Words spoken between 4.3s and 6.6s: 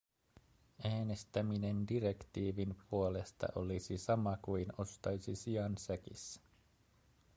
kuin ostaisi sian säkissä.